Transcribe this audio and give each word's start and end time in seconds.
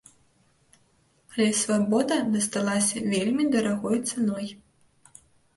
Але 1.33 1.47
свабода 1.63 2.17
дасталася 2.37 3.05
вельмі 3.13 3.47
дарагой 3.57 3.97
цаной. 4.09 4.51